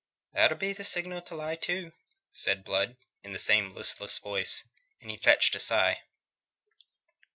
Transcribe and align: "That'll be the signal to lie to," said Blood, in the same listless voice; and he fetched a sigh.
"That'll 0.33 0.57
be 0.57 0.73
the 0.73 0.83
signal 0.83 1.21
to 1.21 1.35
lie 1.35 1.57
to," 1.57 1.91
said 2.31 2.63
Blood, 2.63 2.97
in 3.21 3.33
the 3.33 3.37
same 3.37 3.75
listless 3.75 4.17
voice; 4.17 4.67
and 4.99 5.11
he 5.11 5.17
fetched 5.17 5.53
a 5.53 5.59
sigh. 5.59 6.01